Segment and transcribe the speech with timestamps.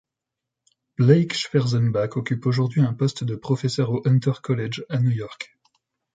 [0.95, 5.55] Blake Schwarzenbach occupe aujourd'hui un poste de professeur au Hunter College, à New York.